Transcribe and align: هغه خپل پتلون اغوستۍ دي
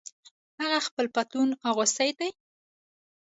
هغه 0.61 0.79
خپل 0.87 1.05
پتلون 1.15 1.49
اغوستۍ 1.69 2.09
دي 2.19 2.29